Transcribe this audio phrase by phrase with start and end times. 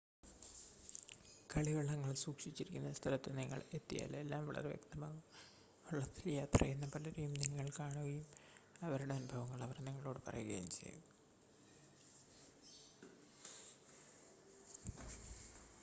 [1.49, 5.23] കളിവള്ളങ്ങൾ സൂക്ഷിച്ചിരിക്കുന്ന സ്ഥലത്ത് നിങ്ങൾ എത്തിയാൽ എല്ലാം വളരെ വ്യക്തമാകും
[5.87, 8.25] വള്ളത്തിൽ യാത്ര ചെയ്യുന്ന പലരെയും നിങ്ങൾ കാണുകയും
[8.81, 11.03] അവരുടെ അനുഭവങ്ങൾ അവർ നിങ്ങളോട് പറയുകയും ചെയ്യും